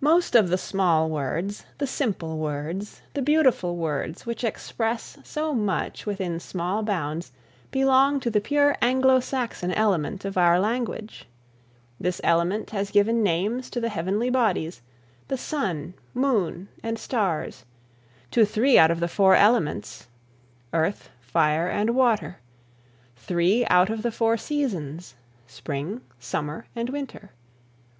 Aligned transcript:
Most 0.00 0.34
of 0.34 0.48
the 0.48 0.58
small 0.58 1.08
words, 1.08 1.66
the 1.78 1.86
simple 1.86 2.38
words, 2.38 3.00
the 3.14 3.22
beautiful 3.22 3.76
words 3.76 4.26
which 4.26 4.42
express 4.42 5.18
so 5.22 5.54
much 5.54 6.04
within 6.04 6.40
small 6.40 6.82
bounds 6.82 7.30
belong 7.70 8.18
to 8.18 8.28
the 8.28 8.40
pure 8.40 8.76
Anglo 8.82 9.20
Saxon 9.20 9.70
element 9.70 10.24
of 10.24 10.36
our 10.36 10.58
language. 10.58 11.28
This 12.00 12.20
element 12.24 12.70
has 12.70 12.90
given 12.90 13.22
names 13.22 13.70
to 13.70 13.80
the 13.80 13.88
heavenly 13.88 14.30
bodies, 14.30 14.82
the 15.28 15.38
sun, 15.38 15.94
moon 16.12 16.66
and 16.82 16.98
stars; 16.98 17.64
to 18.32 18.44
three 18.44 18.76
out 18.76 18.90
of 18.90 18.98
the 18.98 19.06
four 19.06 19.36
elements, 19.36 20.08
earth, 20.72 21.08
fire 21.20 21.68
and 21.68 21.90
water; 21.94 22.38
three 23.14 23.64
out 23.66 23.90
of 23.90 24.02
the 24.02 24.10
four 24.10 24.36
seasons, 24.36 25.14
spring, 25.46 26.00
summer 26.18 26.66
and 26.74 26.90
winter. 26.90 27.30